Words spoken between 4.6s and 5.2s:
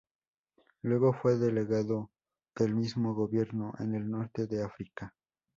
África.